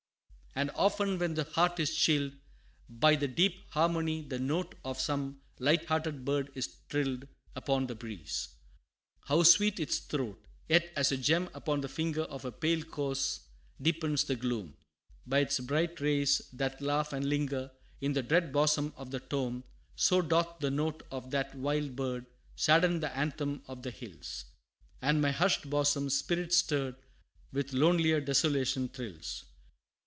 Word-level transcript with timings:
And 0.53 0.69
often 0.75 1.17
when 1.17 1.35
the 1.35 1.45
heart 1.45 1.79
is 1.79 1.95
chilled 1.95 2.33
By 2.89 3.15
the 3.15 3.29
deep 3.29 3.69
harmony, 3.71 4.21
the 4.21 4.37
note 4.37 4.75
Of 4.83 4.99
some 4.99 5.39
light 5.59 5.85
hearted 5.85 6.25
bird 6.25 6.51
is 6.55 6.67
trilled 6.89 7.25
Upon 7.55 7.87
the 7.87 7.95
breeze. 7.95 8.49
How 9.21 9.43
sweet 9.43 9.79
its 9.79 9.99
throat! 9.99 10.37
Yet, 10.67 10.91
as 10.97 11.13
a 11.13 11.17
gem 11.17 11.49
upon 11.53 11.79
the 11.79 11.87
finger 11.87 12.23
Of 12.23 12.43
a 12.43 12.51
pale 12.51 12.83
corse, 12.83 13.39
deepens 13.81 14.25
the 14.25 14.35
gloom, 14.35 14.75
By 15.25 15.39
its 15.39 15.61
bright 15.61 16.01
rays 16.01 16.41
that 16.51 16.81
laugh 16.81 17.13
and 17.13 17.23
linger 17.23 17.71
In 18.01 18.11
the 18.11 18.21
dread 18.21 18.51
bosom 18.51 18.93
of 18.97 19.09
the 19.11 19.21
tomb; 19.21 19.63
So 19.95 20.21
doth 20.21 20.59
the 20.59 20.69
note 20.69 21.01
of 21.11 21.31
that 21.31 21.55
wild 21.55 21.95
bird, 21.95 22.25
Sadden 22.57 22.99
the 22.99 23.15
anthem 23.15 23.63
of 23.69 23.83
the 23.83 23.91
hills, 23.91 24.43
And 25.01 25.21
my 25.21 25.31
hushed 25.31 25.69
bosom, 25.69 26.09
spirit 26.09 26.51
stirred, 26.53 26.97
With 27.53 27.71
lonelier 27.71 28.19
desolation 28.19 28.89
thrills. 28.89 29.45